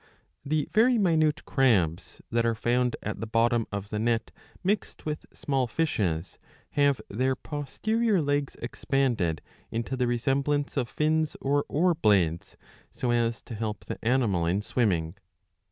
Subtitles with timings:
[0.01, 0.03] ^
[0.43, 4.31] The very minute crabs, that are found at the bottom of the net
[4.63, 6.39] mixed with small fishes,
[6.71, 12.57] have their posterior legs expanded into the resemblance of fins or oar blades,
[12.91, 15.17] so as to help the animal in swimming.